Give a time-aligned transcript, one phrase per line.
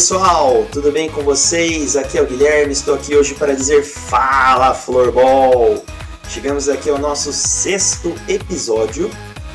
[0.00, 1.94] Pessoal, tudo bem com vocês?
[1.94, 5.84] Aqui é o Guilherme, estou aqui hoje para dizer Fala Florbol!
[6.26, 9.10] Chegamos aqui ao nosso sexto episódio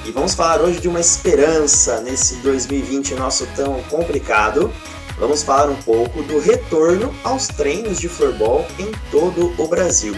[0.05, 4.71] e vamos falar hoje de uma esperança nesse 2020 nosso tão complicado.
[5.17, 10.13] Vamos falar um pouco do retorno aos treinos de florbol em todo o Brasil.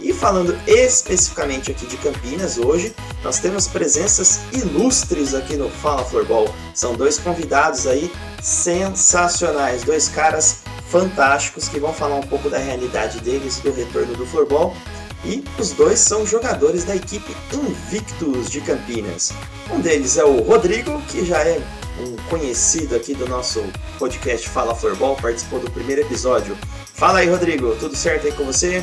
[0.00, 6.54] E falando especificamente aqui de Campinas hoje, nós temos presenças ilustres aqui no Fala Florbol.
[6.72, 8.12] São dois convidados aí
[8.42, 14.26] sensacionais, dois caras fantásticos que vão falar um pouco da realidade deles do retorno do
[14.26, 14.76] florbol.
[15.24, 19.32] E os dois são jogadores da equipe Invictus de Campinas.
[19.70, 21.62] Um deles é o Rodrigo, que já é
[22.00, 23.62] um conhecido aqui do nosso
[23.98, 26.58] podcast Fala Florbol, participou do primeiro episódio.
[26.92, 28.82] Fala aí, Rodrigo, tudo certo aí com você?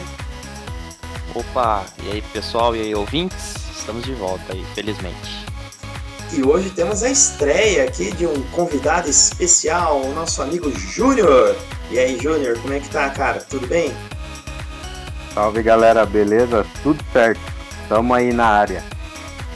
[1.35, 3.55] Opa, e aí pessoal, e aí ouvintes?
[3.77, 5.48] Estamos de volta aí, felizmente.
[6.31, 11.55] E hoje temos a estreia aqui de um convidado especial, o nosso amigo Júnior.
[11.89, 13.41] E aí, Júnior, como é que tá, cara?
[13.41, 13.91] Tudo bem?
[15.33, 16.66] Salve galera, beleza?
[16.83, 17.41] Tudo certo.
[17.88, 18.83] Tamo aí na área.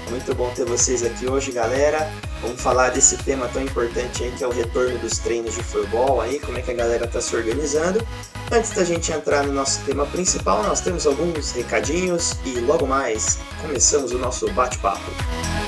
[0.10, 2.12] Muito bom ter vocês aqui hoje, galera.
[2.42, 6.22] Vamos falar desse tema tão importante aí que é o retorno dos treinos de futebol
[6.22, 8.06] aí, como é que a galera tá se organizando.
[8.52, 13.38] Antes da gente entrar no nosso tema principal, nós temos alguns recadinhos e logo mais
[13.62, 15.63] começamos o nosso bate-papo.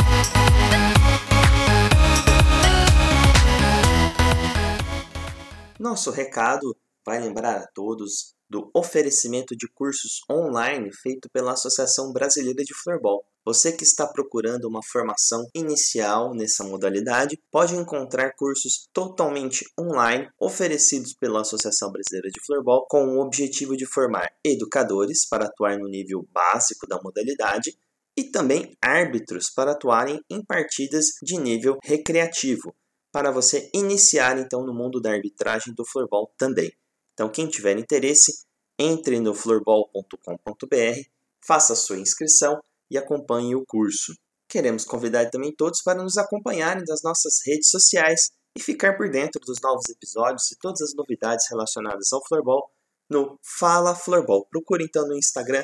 [5.85, 12.63] Nosso recado vai lembrar a todos do oferecimento de cursos online feito pela Associação Brasileira
[12.63, 13.23] de Floorball.
[13.45, 21.13] Você que está procurando uma formação inicial nessa modalidade pode encontrar cursos totalmente online oferecidos
[21.13, 26.27] pela Associação Brasileira de Floorball com o objetivo de formar educadores para atuar no nível
[26.31, 27.77] básico da modalidade
[28.17, 32.73] e também árbitros para atuarem em partidas de nível recreativo,
[33.15, 36.69] para você iniciar então no mundo da arbitragem do floorball também.
[37.13, 38.43] Então, quem tiver interesse,
[38.77, 40.99] entre no floorball.com.br,
[41.41, 42.59] faça sua inscrição
[42.91, 44.13] e acompanhe o curso.
[44.49, 49.39] Queremos convidar também todos para nos acompanharem nas nossas redes sociais e ficar por dentro
[49.45, 52.69] dos novos episódios e todas as novidades relacionadas ao floorball
[53.09, 54.45] no Fala Floorball.
[54.51, 55.63] Procure então no Instagram,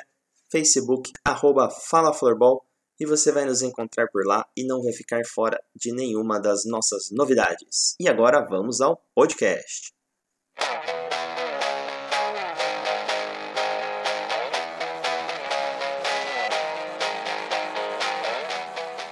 [0.49, 2.63] Facebook, arroba Fala Floorball
[3.01, 6.65] e você vai nos encontrar por lá e não vai ficar fora de nenhuma das
[6.65, 7.95] nossas novidades.
[7.99, 9.91] E agora vamos ao podcast.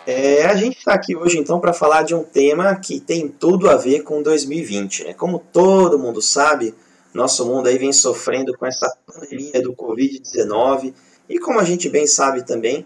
[0.05, 3.67] É, a gente está aqui hoje então para falar de um tema que tem tudo
[3.67, 5.05] a ver com 2020.
[5.05, 5.13] Né?
[5.15, 6.75] Como todo mundo sabe,
[7.11, 10.93] nosso mundo aí vem sofrendo com essa pandemia do Covid-19
[11.27, 12.85] e como a gente bem sabe também,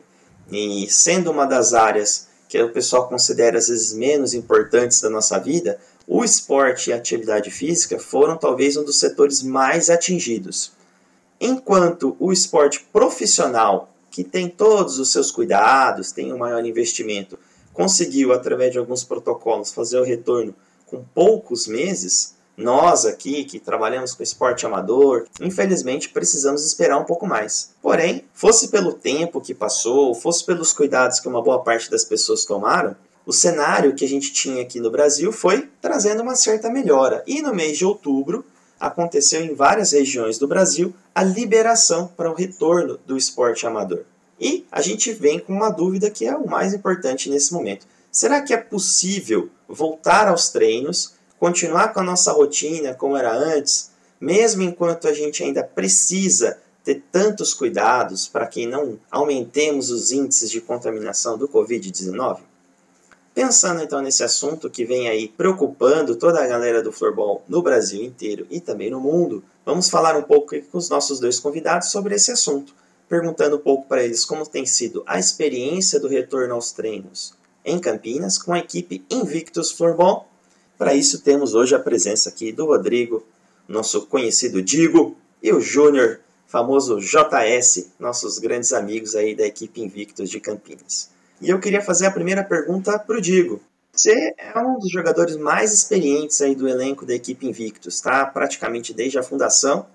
[0.51, 5.39] e sendo uma das áreas que o pessoal considera às vezes menos importantes da nossa
[5.39, 10.73] vida, o esporte e a atividade física foram talvez um dos setores mais atingidos.
[11.39, 17.39] Enquanto o esporte profissional que tem todos os seus cuidados, tem um maior investimento,
[17.73, 20.53] conseguiu, através de alguns protocolos, fazer o retorno
[20.85, 27.25] com poucos meses, nós aqui que trabalhamos com esporte amador, infelizmente precisamos esperar um pouco
[27.25, 27.72] mais.
[27.81, 32.46] Porém, fosse pelo tempo que passou, fosse pelos cuidados que uma boa parte das pessoas
[32.46, 37.24] tomaram, o cenário que a gente tinha aqui no Brasil foi trazendo uma certa melhora.
[37.25, 38.46] E no mês de outubro,
[38.80, 44.03] aconteceu em várias regiões do Brasil a liberação para o retorno do esporte amador.
[44.40, 47.88] E a gente vem com uma dúvida que é o mais importante nesse momento.
[48.12, 53.91] Será que é possível voltar aos treinos, continuar com a nossa rotina como era antes,
[54.17, 60.49] mesmo enquanto a gente ainda precisa ter tantos cuidados para que não aumentemos os índices
[60.49, 62.37] de contaminação do Covid-19?
[63.35, 68.01] Pensando então nesse assunto que vem aí preocupando toda a galera do floorball no Brasil
[68.01, 72.16] inteiro e também no mundo, vamos falar um pouco com os nossos dois convidados sobre
[72.16, 72.73] esse assunto,
[73.09, 77.34] perguntando um pouco para eles como tem sido a experiência do retorno aos treinos
[77.66, 80.31] em Campinas com a equipe Invictus Floorball.
[80.84, 83.26] Para isso temos hoje a presença aqui do Rodrigo,
[83.70, 90.30] nosso conhecido Digo, e o Júnior, famoso JS, nossos grandes amigos aí da equipe Invictus
[90.30, 91.09] de Campinas.
[91.40, 93.62] E eu queria fazer a primeira pergunta para o Digo.
[93.94, 98.26] Você é um dos jogadores mais experientes aí do elenco da equipe Invictus, tá?
[98.26, 99.85] Praticamente desde a fundação.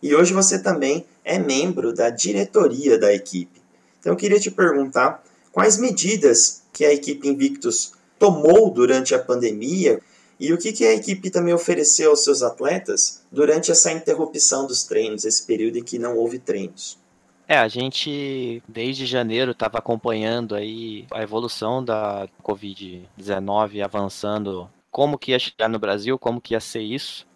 [0.00, 3.60] E hoje você também é membro da diretoria da equipe.
[3.98, 10.00] Então eu queria te perguntar quais medidas que a equipe Invictus tomou durante a pandemia
[10.40, 14.84] e o que, que a equipe também ofereceu aos seus atletas durante essa interrupção dos
[14.84, 16.98] treinos, esse período em que não houve treinos.
[17.46, 25.32] É, a gente desde janeiro estava acompanhando aí a evolução da Covid-19 avançando como que
[25.32, 27.26] ia chegar no Brasil, como que ia ser isso.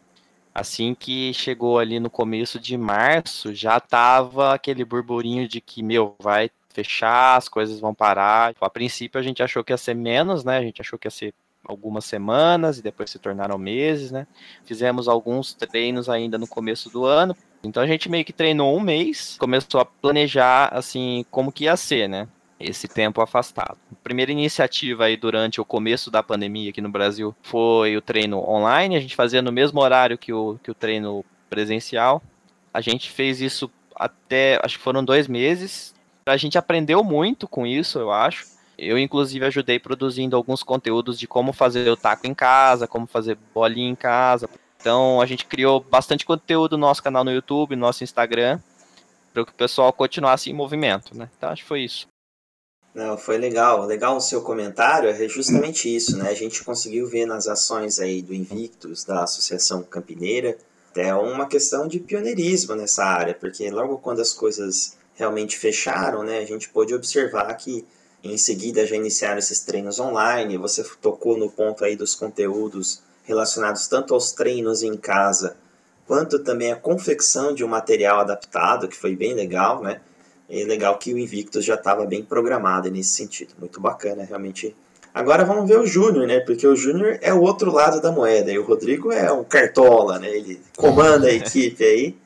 [0.54, 6.14] Assim que chegou ali no começo de março, já tava aquele burburinho de que, meu,
[6.20, 8.54] vai fechar, as coisas vão parar.
[8.60, 10.58] A princípio a gente achou que ia ser menos, né?
[10.58, 11.34] A gente achou que ia ser
[11.64, 14.26] algumas semanas e depois se tornaram meses, né?
[14.64, 17.36] Fizemos alguns treinos ainda no começo do ano.
[17.62, 21.76] Então a gente meio que treinou um mês, começou a planejar assim como que ia
[21.76, 22.28] ser, né?
[22.60, 23.76] Esse tempo afastado.
[23.90, 28.38] A primeira iniciativa aí durante o começo da pandemia aqui no Brasil foi o treino
[28.48, 28.96] online.
[28.96, 32.22] A gente fazia no mesmo horário que o, que o treino presencial.
[32.72, 35.94] A gente fez isso até, acho que foram dois meses.
[36.26, 41.26] A gente aprendeu muito com isso, eu acho eu, inclusive, ajudei produzindo alguns conteúdos de
[41.26, 44.48] como fazer o taco em casa, como fazer bolinha em casa.
[44.80, 48.58] Então, a gente criou bastante conteúdo no nosso canal no YouTube, no nosso Instagram,
[49.32, 51.30] para que o pessoal continuasse em movimento, né?
[51.36, 52.06] Então, acho que foi isso.
[52.94, 53.86] Não, foi legal.
[53.86, 56.28] Legal o seu comentário, é justamente isso, né?
[56.28, 60.56] A gente conseguiu ver nas ações aí do Invictus, da Associação Campineira,
[60.96, 66.38] é uma questão de pioneirismo nessa área, porque logo quando as coisas realmente fecharam, né,
[66.38, 67.84] a gente pôde observar que
[68.32, 70.56] em seguida já iniciaram esses treinos online.
[70.56, 75.56] Você tocou no ponto aí dos conteúdos relacionados tanto aos treinos em casa,
[76.06, 80.00] quanto também a confecção de um material adaptado, que foi bem legal, né?
[80.48, 83.54] E legal que o Invictus já estava bem programado nesse sentido.
[83.58, 84.76] Muito bacana, realmente.
[85.12, 86.40] Agora vamos ver o Júnior, né?
[86.40, 90.18] Porque o Júnior é o outro lado da moeda e o Rodrigo é um cartola,
[90.18, 90.28] né?
[90.28, 92.16] Ele comanda a equipe aí.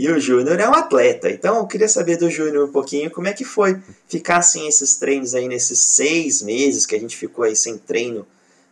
[0.00, 1.28] E o Júnior é um atleta.
[1.28, 4.96] Então eu queria saber do Júnior um pouquinho como é que foi ficar assim esses
[4.96, 8.26] treinos aí nesses seis meses que a gente ficou aí sem treino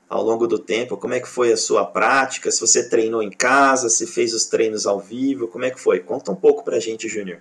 [0.09, 0.97] ao longo do tempo.
[0.97, 2.51] Como é que foi a sua prática?
[2.51, 6.01] Se você treinou em casa, se fez os treinos ao vivo, como é que foi?
[6.01, 7.41] Conta um pouco pra gente, Júnior.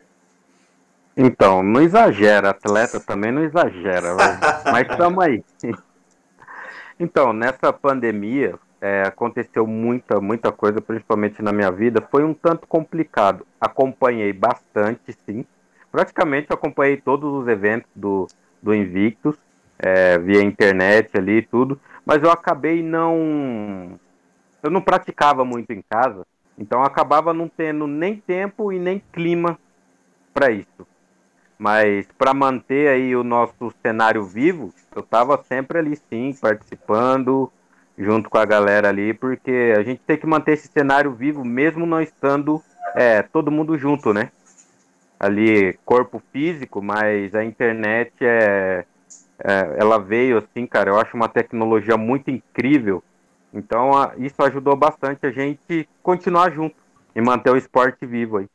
[1.16, 4.18] Então, não exagera, atleta também não exagera,
[4.70, 5.42] mas estamos aí.
[7.00, 12.02] Então, nessa pandemia, é, aconteceu muita, muita coisa, principalmente na minha vida.
[12.12, 13.46] Foi um tanto complicado.
[13.60, 15.46] Acompanhei bastante, sim.
[15.92, 18.28] Praticamente acompanhei todos os eventos do,
[18.62, 19.36] do Invictus,
[19.80, 21.80] é, via internet ali e tudo.
[22.06, 24.00] Mas eu acabei não.
[24.62, 26.26] Eu não praticava muito em casa,
[26.58, 29.58] então acabava não tendo nem tempo e nem clima
[30.34, 30.88] para isso.
[31.58, 37.52] Mas para manter aí o nosso cenário vivo, eu estava sempre ali sim, participando,
[37.98, 41.86] junto com a galera ali, porque a gente tem que manter esse cenário vivo, mesmo
[41.86, 42.62] não estando
[42.96, 44.32] é, todo mundo junto, né?
[45.20, 48.86] Ali, corpo físico, mas a internet é,
[49.40, 53.04] é, ela veio assim, cara, eu acho uma tecnologia muito incrível.
[53.52, 56.76] Então, a, isso ajudou bastante a gente continuar junto
[57.16, 58.48] e manter o esporte vivo aí.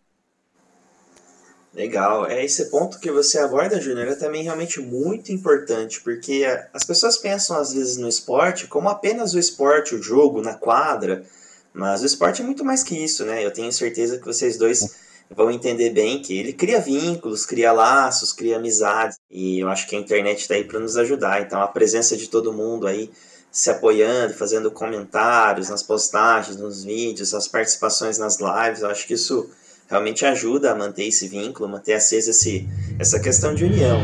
[1.74, 2.26] Legal.
[2.26, 7.16] É esse ponto que você aborda, Júnior, é também realmente muito importante, porque as pessoas
[7.16, 11.24] pensam às vezes no esporte como apenas o esporte, o jogo na quadra,
[11.72, 13.44] mas o esporte é muito mais que isso, né?
[13.44, 14.96] Eu tenho certeza que vocês dois
[15.34, 19.96] vão entender bem que ele cria vínculos, cria laços, cria amizades, e eu acho que
[19.96, 21.40] a internet está aí para nos ajudar.
[21.40, 23.10] Então a presença de todo mundo aí
[23.50, 29.14] se apoiando, fazendo comentários nas postagens, nos vídeos, as participações nas lives, eu acho que
[29.14, 29.48] isso
[29.93, 32.67] realmente ajuda a manter esse vínculo, manter acesa esse,
[32.99, 34.01] essa questão de união.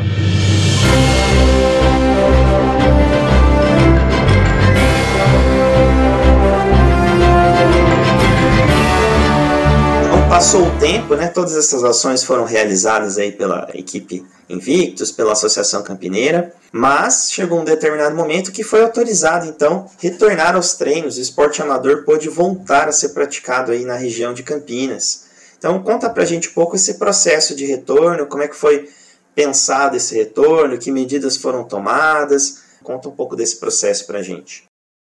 [10.04, 11.28] Então, passou o tempo, né?
[11.28, 17.64] Todas essas ações foram realizadas aí pela equipe Invictus, pela Associação Campineira, mas chegou um
[17.64, 21.16] determinado momento que foi autorizado então retornar aos treinos.
[21.16, 25.27] O esporte amador pôde voltar a ser praticado aí na região de Campinas.
[25.58, 28.88] Então conta pra gente um pouco esse processo de retorno, como é que foi
[29.34, 32.64] pensado esse retorno, que medidas foram tomadas.
[32.82, 34.64] Conta um pouco desse processo pra gente.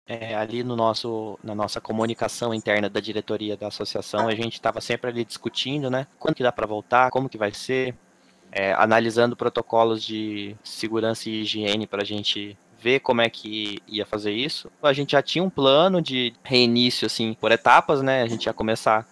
[0.06, 4.80] É, ali no nosso, na nossa comunicação interna da diretoria da associação, a gente estava
[4.80, 6.06] sempre ali discutindo, né?
[6.18, 7.94] Quando que dá para voltar, como que vai ser,
[8.50, 14.04] é, analisando protocolos de segurança e higiene para a gente ver como é que ia
[14.04, 14.70] fazer isso.
[14.82, 18.22] A gente já tinha um plano de reinício, assim, por etapas, né?
[18.22, 19.06] A gente ia começar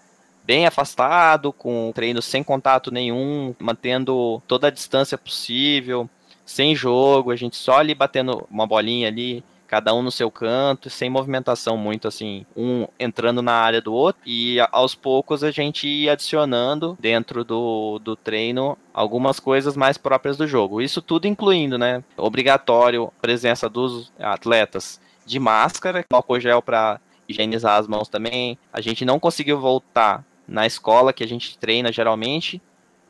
[0.51, 6.11] bem afastado, com treino sem contato nenhum, mantendo toda a distância possível,
[6.45, 10.91] sem jogo, a gente só ali batendo uma bolinha ali, cada um no seu canto,
[10.91, 15.87] sem movimentação muito assim, um entrando na área do outro, e aos poucos a gente
[15.87, 20.83] ia adicionando dentro do, do treino algumas coisas mais próprias do jogo.
[20.83, 22.03] Isso tudo incluindo, né?
[22.17, 28.59] Obrigatório presença dos atletas de máscara, álcool gel para higienizar as mãos também.
[28.73, 32.61] A gente não conseguiu voltar na escola que a gente treina geralmente,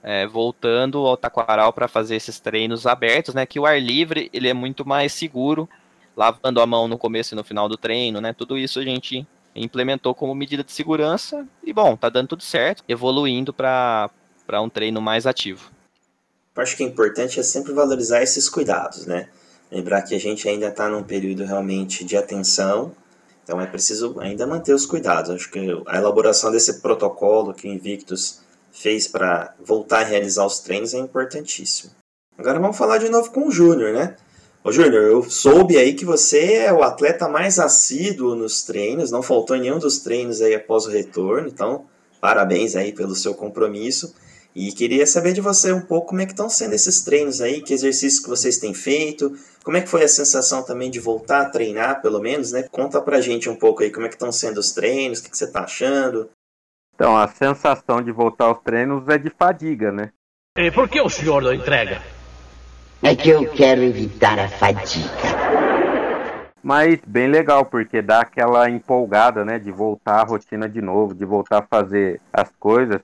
[0.02, 3.46] é, voltando ao taquaral para fazer esses treinos abertos, né?
[3.46, 5.68] Que o ar livre ele é muito mais seguro.
[6.14, 8.34] lavando a mão no começo e no final do treino, né?
[8.34, 12.84] Tudo isso a gente implementou como medida de segurança e, bom, tá dando tudo certo,
[12.86, 14.10] evoluindo para
[14.60, 15.70] um treino mais ativo.
[16.54, 19.28] Eu acho que é importante é sempre valorizar esses cuidados, né?
[19.72, 22.92] Lembrar que a gente ainda está num período realmente de atenção,
[23.42, 25.30] então é preciso ainda manter os cuidados.
[25.30, 28.40] Acho que a elaboração desse protocolo que o Invictus
[28.72, 31.92] fez para voltar a realizar os treinos é importantíssimo.
[32.38, 34.16] Agora vamos falar de novo com o Júnior, né?
[34.62, 39.22] Ô Júnior, eu soube aí que você é o atleta mais assíduo nos treinos, não
[39.22, 41.86] faltou nenhum dos treinos aí após o retorno, então
[42.20, 44.14] parabéns aí pelo seu compromisso.
[44.54, 47.62] E queria saber de você um pouco como é que estão sendo esses treinos aí,
[47.62, 51.42] que exercícios que vocês têm feito, como é que foi a sensação também de voltar
[51.42, 52.64] a treinar, pelo menos, né?
[52.70, 55.30] Conta pra gente um pouco aí como é que estão sendo os treinos, o que,
[55.30, 56.28] que você tá achando.
[56.94, 60.10] Então, a sensação de voltar aos treinos é de fadiga, né?
[60.58, 62.02] E por que o senhor não entrega?
[63.02, 65.08] É que eu quero evitar a fadiga.
[66.62, 69.58] Mas bem legal, porque dá aquela empolgada, né?
[69.58, 73.00] De voltar à rotina de novo, de voltar a fazer as coisas.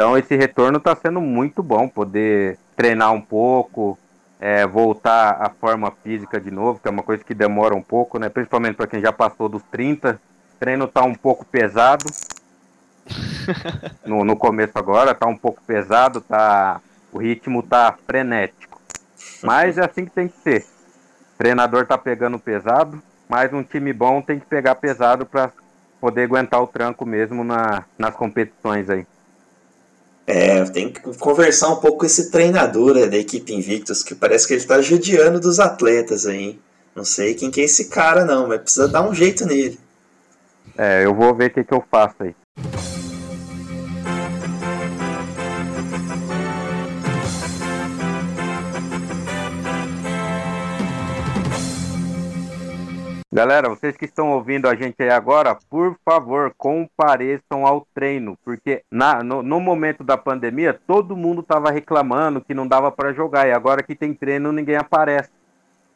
[0.00, 3.98] Então esse retorno está sendo muito bom, poder treinar um pouco,
[4.40, 8.18] é, voltar à forma física de novo, que é uma coisa que demora um pouco,
[8.18, 8.30] né?
[8.30, 10.18] Principalmente para quem já passou dos 30.
[10.54, 12.06] O treino está um pouco pesado.
[14.06, 16.80] No, no começo agora, está um pouco pesado, tá,
[17.12, 18.80] o ritmo tá frenético.
[19.42, 20.62] Mas é assim que tem que ser.
[21.34, 25.52] O treinador tá pegando pesado, mas um time bom tem que pegar pesado para
[26.00, 29.06] poder aguentar o tranco mesmo na, nas competições aí.
[30.26, 34.54] É, tem que conversar um pouco com esse treinador da equipe Invictus, que parece que
[34.54, 36.58] ele está judiando dos atletas aí.
[36.94, 39.78] Não sei quem que é esse cara não, mas precisa dar um jeito nele.
[40.76, 42.34] É, eu vou ver o que, que eu faço aí.
[53.40, 58.82] Galera, vocês que estão ouvindo a gente aí agora, por favor, compareçam ao treino, porque
[58.90, 63.48] na, no, no momento da pandemia, todo mundo estava reclamando que não dava para jogar,
[63.48, 65.30] e agora que tem treino, ninguém aparece.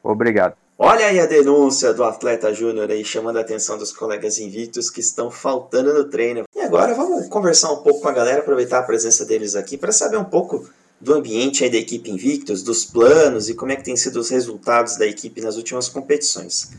[0.03, 0.55] Obrigado.
[0.79, 5.01] Olha aí a denúncia do atleta júnior aí, chamando a atenção dos colegas invictos que
[5.01, 6.45] estão faltando no treino.
[6.57, 9.93] E agora vamos conversar um pouco com a galera, aproveitar a presença deles aqui para
[9.93, 10.67] saber um pouco
[10.99, 14.31] do ambiente aí da equipe Invictus, dos planos e como é que tem sido os
[14.31, 16.71] resultados da equipe nas últimas competições.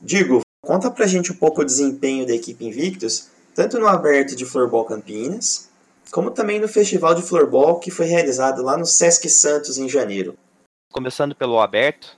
[0.00, 4.44] Digo, conta pra gente um pouco o desempenho da equipe Invictus, tanto no aberto de
[4.44, 5.68] Floorball Campinas,
[6.10, 10.36] como também no Festival de Floorball que foi realizado lá no Sesc Santos em janeiro.
[10.92, 12.16] Começando pelo aberto,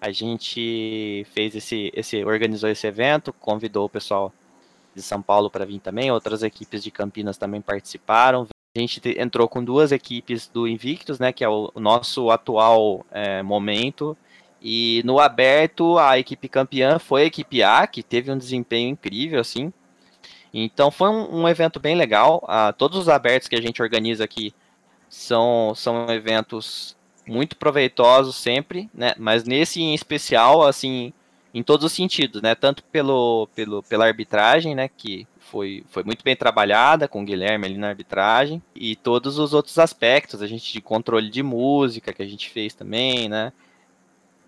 [0.00, 4.32] a gente fez esse, esse organizou esse evento, convidou o pessoal
[4.94, 8.46] de São Paulo para vir também, outras equipes de Campinas também participaram.
[8.76, 13.42] A gente entrou com duas equipes do Invictus, né, que é o nosso atual é,
[13.42, 14.16] momento,
[14.62, 19.40] e no aberto, a equipe campeã foi a equipe A, que teve um desempenho incrível,
[19.40, 19.72] assim.
[20.54, 22.44] Então foi um, um evento bem legal.
[22.44, 24.54] Uh, todos os abertos que a gente organiza aqui
[25.08, 29.14] são, são eventos muito proveitosos sempre, né?
[29.18, 31.12] Mas nesse em especial, assim,
[31.52, 32.54] em todos os sentidos, né?
[32.54, 34.88] Tanto pelo, pelo, pela arbitragem, né?
[34.88, 39.52] Que foi, foi muito bem trabalhada com o Guilherme ali na arbitragem e todos os
[39.52, 43.52] outros aspectos, a gente de controle de música que a gente fez também, né?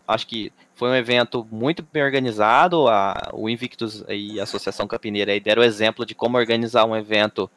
[0.06, 2.88] Acho que foi um evento muito bem organizado.
[2.88, 6.96] A, o Invictus e a Associação Campineira aí deram o exemplo de como organizar um
[6.96, 7.50] evento,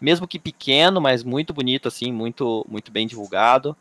[0.00, 3.76] mesmo que pequeno, mas muito bonito, assim, muito, muito bem divulgado.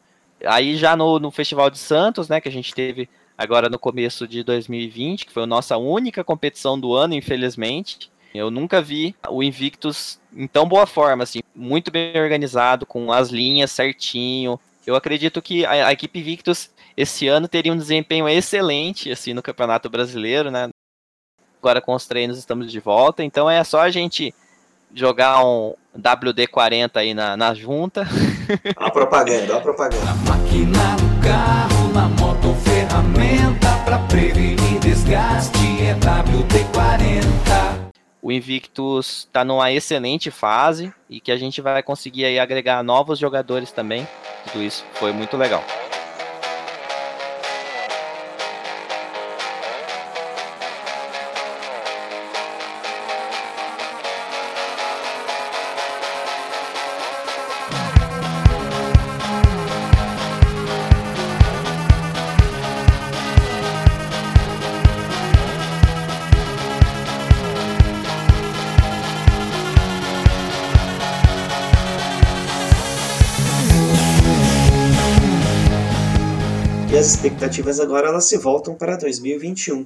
[0.46, 4.28] Aí já no, no Festival de Santos, né, que a gente teve agora no começo
[4.28, 8.12] de 2020, que foi a nossa única competição do ano, infelizmente.
[8.34, 13.30] Eu nunca vi o Invictus em tão boa forma, assim, muito bem organizado, com as
[13.30, 14.60] linhas certinho.
[14.86, 19.42] Eu acredito que a, a equipe Invictus esse ano teria um desempenho excelente assim no
[19.42, 20.70] Campeonato Brasileiro, né?
[21.60, 24.34] Agora com os treinos estamos de volta, então é só a gente
[24.94, 28.08] jogar um WD-40 aí na, na junta.
[28.76, 30.04] A propaganda, a propaganda.
[30.04, 37.81] Na máquina, no carro, na moto, ferramenta para prevenir desgaste é WD-40.
[38.22, 43.18] O Invictus está numa excelente fase e que a gente vai conseguir aí agregar novos
[43.18, 44.08] jogadores também.
[44.52, 45.64] Tudo isso foi muito legal.
[77.52, 79.86] Expectativas agora elas se voltam para 2021.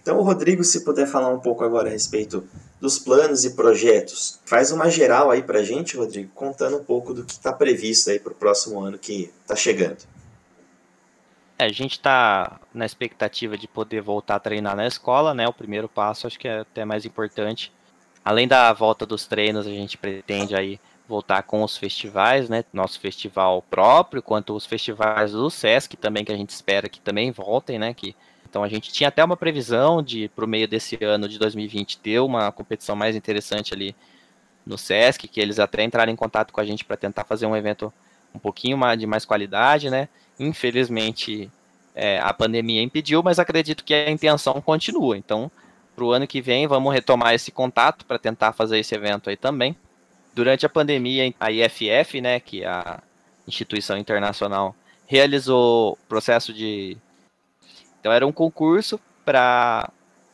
[0.00, 2.44] Então, o Rodrigo, se puder falar um pouco agora a respeito
[2.80, 7.12] dos planos e projetos, faz uma geral aí para a gente, Rodrigo, contando um pouco
[7.14, 9.98] do que está previsto aí para o próximo ano que está chegando.
[11.58, 15.46] É, a gente está na expectativa de poder voltar a treinar na escola, né?
[15.46, 17.72] O primeiro passo acho que é até mais importante.
[18.24, 20.80] Além da volta dos treinos, a gente pretende aí
[21.12, 22.64] voltar com os festivais, né?
[22.72, 27.30] Nosso festival próprio, quanto os festivais do SESC também, que a gente espera que também
[27.30, 27.92] voltem, né?
[27.92, 28.16] Que
[28.48, 31.98] então a gente tinha até uma previsão de para o meio desse ano de 2020
[31.98, 33.94] ter uma competição mais interessante ali
[34.64, 37.54] no SESC, que eles até entraram em contato com a gente para tentar fazer um
[37.54, 37.92] evento
[38.34, 40.08] um pouquinho mais, de mais qualidade, né?
[40.40, 41.50] Infelizmente
[41.94, 45.18] é, a pandemia impediu, mas acredito que a intenção continua.
[45.18, 45.50] Então,
[45.94, 49.36] para o ano que vem, vamos retomar esse contato para tentar fazer esse evento aí
[49.36, 49.76] também.
[50.34, 53.02] Durante a pandemia, a IFF, né, que é a
[53.46, 54.74] instituição internacional,
[55.06, 56.96] realizou processo de
[58.02, 59.88] então era um concurso para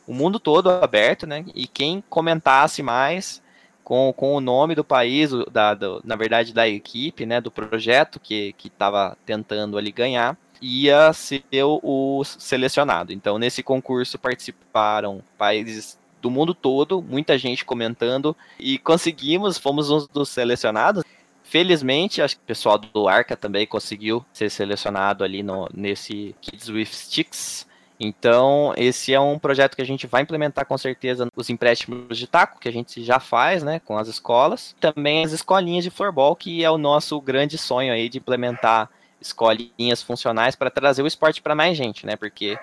[0.07, 1.45] o mundo todo aberto, né?
[1.53, 3.43] E quem comentasse mais
[3.83, 7.39] com, com o nome do país, da, do, na verdade da equipe, né?
[7.39, 13.13] Do projeto que estava tentando ali ganhar, ia ser o, o selecionado.
[13.13, 20.05] Então nesse concurso participaram países do mundo todo, muita gente comentando e conseguimos, fomos um
[20.11, 21.03] dos selecionados.
[21.43, 26.69] Felizmente, acho que o pessoal do Arca também conseguiu ser selecionado ali no, nesse Kids
[26.69, 27.67] with Sticks.
[27.99, 32.27] Então, esse é um projeto que a gente vai implementar com certeza os empréstimos de
[32.27, 34.73] taco, que a gente já faz, né, com as escolas.
[34.79, 40.01] Também as escolinhas de floorball, que é o nosso grande sonho aí de implementar escolinhas
[40.01, 42.57] funcionais para trazer o esporte para mais gente, né, porque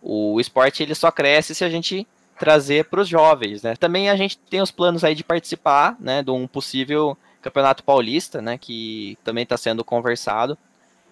[0.00, 2.06] o esporte ele só cresce se a gente
[2.38, 3.74] trazer para os jovens, né.
[3.76, 8.40] Também a gente tem os planos aí de participar, né, de um possível Campeonato Paulista,
[8.40, 10.56] né, que também está sendo conversado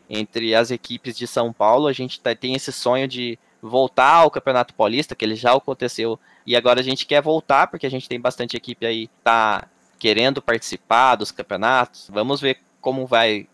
[0.08, 1.86] entre as equipes de São Paulo.
[1.86, 6.18] A gente tá, tem esse sonho de voltar ao Campeonato Paulista, que ele já aconteceu,
[6.46, 10.42] e agora a gente quer voltar, porque a gente tem bastante equipe aí tá querendo
[10.42, 12.08] participar dos campeonatos.
[12.12, 13.48] Vamos ver como vai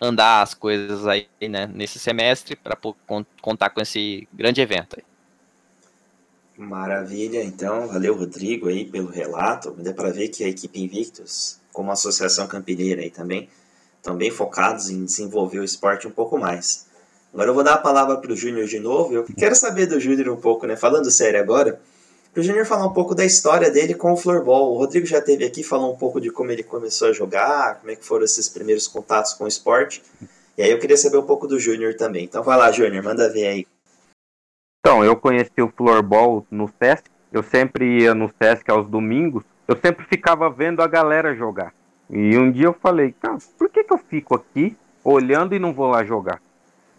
[0.00, 2.76] andar as coisas aí, né, nesse semestre para
[3.40, 5.13] contar com esse grande evento aí.
[6.56, 9.72] Maravilha, então, valeu Rodrigo aí pelo relato.
[9.72, 13.50] Dá para ver que a equipe Invictus como a Associação Campineira aí também,
[13.96, 16.86] estão bem focados em desenvolver o esporte um pouco mais.
[17.32, 19.12] Agora eu vou dar a palavra para o Júnior de novo.
[19.12, 20.76] Eu quero saber do Júnior um pouco, né?
[20.76, 21.80] Falando sério agora,
[22.32, 24.72] para o Júnior falar um pouco da história dele com o floorball.
[24.72, 27.90] O Rodrigo já teve aqui, falou um pouco de como ele começou a jogar, como
[27.90, 30.00] é que foram esses primeiros contatos com o esporte.
[30.56, 32.22] E aí eu queria saber um pouco do Júnior também.
[32.22, 33.66] Então vai lá, Júnior, manda ver aí.
[34.86, 37.04] Então, eu conheci o floorball no SESC.
[37.32, 41.72] Eu sempre ia no SESC aos domingos eu sempre ficava vendo a galera jogar.
[42.10, 45.72] E um dia eu falei, cara, por que, que eu fico aqui olhando e não
[45.72, 46.40] vou lá jogar?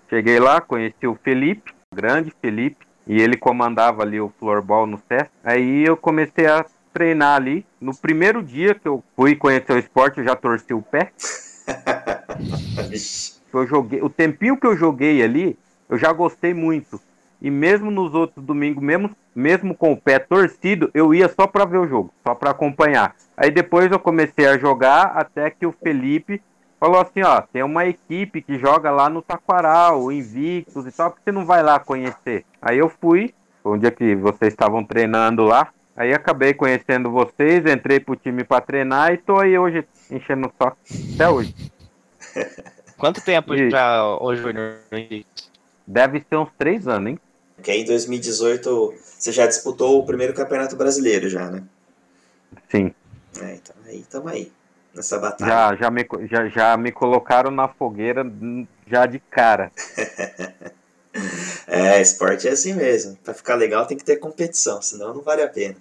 [0.10, 5.30] Cheguei lá, conheci o Felipe, grande Felipe, e ele comandava ali o floorball no CES.
[5.44, 7.66] Aí eu comecei a treinar ali.
[7.80, 11.12] No primeiro dia que eu fui conhecer o esporte, eu já torci o pé.
[13.54, 17.00] eu joguei, o tempinho que eu joguei ali, eu já gostei muito.
[17.46, 21.64] E mesmo nos outros domingos, mesmo, mesmo com o pé torcido, eu ia só para
[21.64, 23.16] ver o jogo, só para acompanhar.
[23.38, 26.42] Aí depois eu comecei a jogar até que o Felipe
[26.80, 31.22] falou assim, ó, tem uma equipe que joga lá no Taquaral, Invictus e tal, porque
[31.24, 32.44] você não vai lá conhecer?
[32.60, 33.32] Aí eu fui,
[33.64, 38.62] um dia que vocês estavam treinando lá, aí acabei conhecendo vocês, entrei pro time para
[38.62, 40.76] treinar e tô aí hoje enchendo só
[41.14, 41.54] até hoje.
[42.98, 43.70] Quanto tempo e...
[43.70, 45.52] já hoje no Invictus?
[45.86, 47.20] Deve ser uns três anos, hein?
[47.66, 51.64] Que aí em 2018 você já disputou o primeiro campeonato brasileiro já, né?
[52.70, 52.94] Sim.
[53.42, 54.52] É, então aí estamos aí,
[54.94, 55.52] nessa batalha.
[55.52, 58.24] Já, já, me, já, já me colocaram na fogueira
[58.86, 59.72] já de cara.
[61.66, 63.18] é, esporte é assim mesmo.
[63.24, 65.78] Para ficar legal tem que ter competição, senão não vale a pena.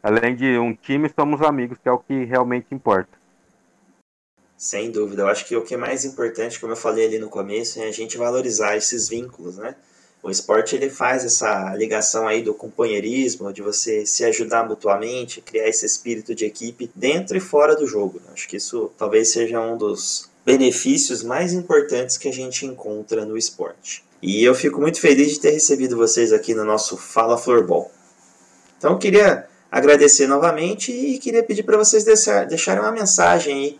[0.00, 3.18] Além de um time, somos amigos, que é o que realmente importa.
[4.56, 5.22] Sem dúvida.
[5.22, 7.88] Eu acho que o que é mais importante, como eu falei ali no começo, é
[7.88, 9.74] a gente valorizar esses vínculos, né?
[10.22, 15.66] O esporte ele faz essa ligação aí do companheirismo, de você se ajudar mutuamente, criar
[15.66, 18.20] esse espírito de equipe dentro e fora do jogo.
[18.32, 23.36] Acho que isso talvez seja um dos benefícios mais importantes que a gente encontra no
[23.36, 24.04] esporte.
[24.22, 27.90] E eu fico muito feliz de ter recebido vocês aqui no nosso Fala Floorball.
[28.76, 33.78] Então queria agradecer novamente e queria pedir para vocês deixarem uma mensagem aí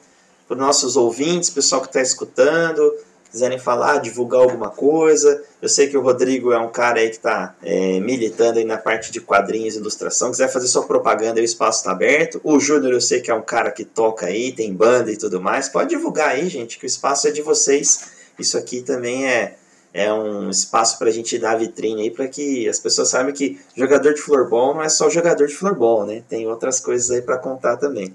[0.49, 2.95] para os nossos ouvintes, pessoal que está escutando,
[3.31, 5.43] quiserem falar, divulgar alguma coisa.
[5.63, 8.77] Eu sei que o Rodrigo é um cara aí que está é, militando aí na
[8.77, 10.31] parte de quadrinhos e ilustração.
[10.31, 12.41] Quiser fazer sua propaganda, o espaço está aberto.
[12.43, 15.41] O Júnior eu sei que é um cara que toca aí, tem banda e tudo
[15.41, 15.69] mais.
[15.69, 18.11] Pode divulgar aí, gente, que o espaço é de vocês.
[18.39, 19.57] Isso aqui também é,
[19.93, 23.61] é um espaço para a gente dar vitrine aí para que as pessoas saibam que
[23.77, 26.23] jogador de floorball não é só jogador de floorball, né?
[26.29, 28.15] Tem outras coisas aí para contar também.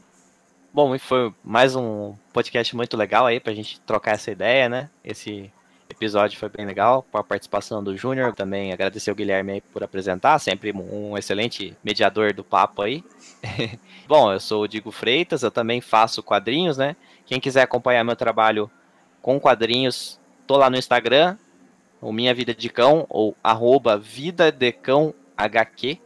[0.75, 4.67] Bom, e foi mais um podcast muito legal aí para a gente trocar essa ideia,
[4.67, 4.89] né?
[5.05, 5.49] Esse
[5.89, 8.33] episódio foi bem legal, com a participação do Júnior.
[8.33, 13.05] Também agradecer o Guilherme aí por apresentar, sempre um excelente mediador do papo aí.
[14.05, 16.97] Bom, eu sou o Digo Freitas, eu também faço quadrinhos, né?
[17.25, 18.69] Quem quiser acompanhar meu trabalho
[19.21, 21.37] com quadrinhos, tô lá no Instagram,
[22.01, 26.01] o Minha Vida de Cão, ou arroba Vida de Cão HQ.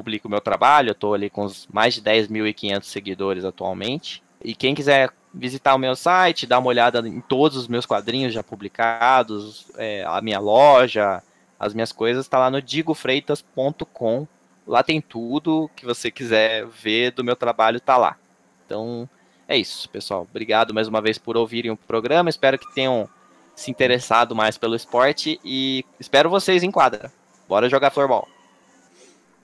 [0.00, 4.22] Publico meu trabalho, eu tô ali com mais de 10.500 seguidores atualmente.
[4.42, 8.32] E quem quiser visitar o meu site, dar uma olhada em todos os meus quadrinhos
[8.32, 11.22] já publicados, é, a minha loja,
[11.58, 14.26] as minhas coisas, está lá no digofreitas.com.
[14.66, 18.16] Lá tem tudo que você quiser ver do meu trabalho, tá lá.
[18.64, 19.06] Então,
[19.46, 20.26] é isso, pessoal.
[20.30, 22.30] Obrigado mais uma vez por ouvirem o programa.
[22.30, 23.06] Espero que tenham
[23.54, 27.12] se interessado mais pelo esporte e espero vocês em quadra.
[27.46, 28.26] Bora jogar floorball.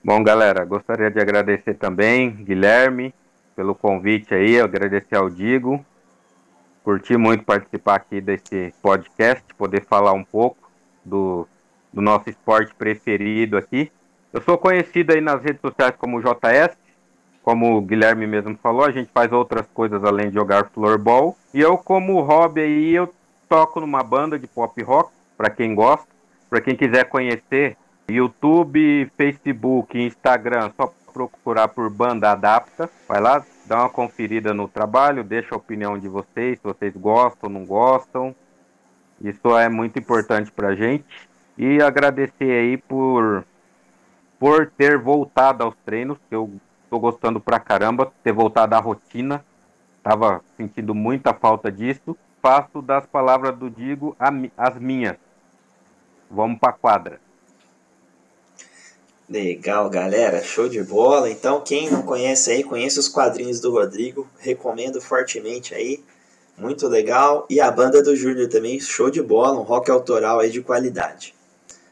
[0.07, 3.13] Bom, galera, gostaria de agradecer também, Guilherme,
[3.57, 5.85] pelo convite aí, agradecer ao Digo.
[6.81, 10.71] Curti muito participar aqui desse podcast, poder falar um pouco
[11.03, 11.45] do,
[11.91, 13.91] do nosso esporte preferido aqui.
[14.31, 16.77] Eu sou conhecido aí nas redes sociais como JS,
[17.43, 21.37] como o Guilherme mesmo falou, a gente faz outras coisas além de jogar floorball.
[21.53, 23.13] E eu, como hobby aí, eu
[23.49, 26.07] toco numa banda de pop rock, para quem gosta.
[26.49, 27.75] Para quem quiser conhecer,
[28.09, 32.89] YouTube, Facebook, Instagram, só procurar por Banda Adapta.
[33.07, 37.49] Vai lá, dá uma conferida no trabalho, deixa a opinião de vocês, se vocês gostam
[37.49, 38.33] ou não gostam.
[39.19, 41.27] Isso é muito importante pra gente.
[41.57, 43.43] E agradecer aí por,
[44.39, 46.53] por ter voltado aos treinos, que eu
[46.89, 49.43] tô gostando pra caramba, ter voltado à rotina.
[50.01, 52.15] Tava sentindo muita falta disso.
[52.41, 54.15] Faço das palavras do Digo
[54.55, 55.17] as minhas.
[56.31, 57.26] Vamos pra quadra.
[59.29, 61.29] Legal, galera, show de bola.
[61.29, 66.01] Então, quem não conhece aí, conhece os quadrinhos do Rodrigo, recomendo fortemente aí.
[66.57, 67.45] Muito legal.
[67.49, 71.35] E a banda do Júnior também, show de bola, um rock autoral aí de qualidade.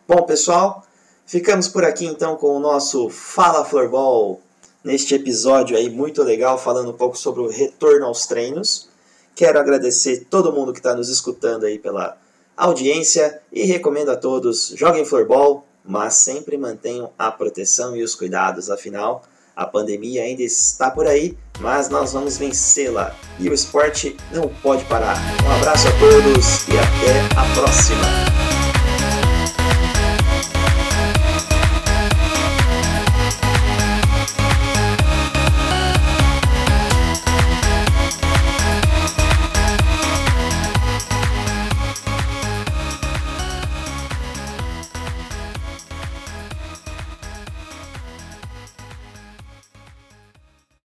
[0.08, 0.86] Bom, pessoal,
[1.26, 4.42] ficamos por aqui então com o nosso Fala Floorball
[4.82, 8.88] neste episódio aí muito legal, falando um pouco sobre o retorno aos treinos.
[9.36, 12.18] Quero agradecer todo mundo que está nos escutando aí pela
[12.56, 18.70] audiência e recomendo a todos, joguem floorball, mas sempre mantenham a proteção e os cuidados,
[18.70, 19.24] afinal,
[19.56, 24.84] a pandemia ainda está por aí, mas nós vamos vencê-la e o esporte não pode
[24.86, 25.18] parar.
[25.46, 28.35] Um abraço a todos e até a próxima!